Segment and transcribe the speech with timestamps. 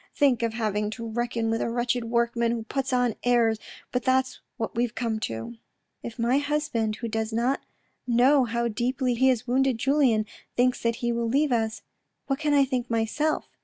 [0.15, 3.59] Think of having to reckon with a wretched workman who puts on airs,
[3.91, 5.57] but that's what we've come to.""
[6.01, 7.61] If my husband, who does not
[8.07, 10.25] know how deeply he has wounded Julien,
[10.55, 11.83] thinks that he will leave us,
[12.25, 13.47] what can I think myself?"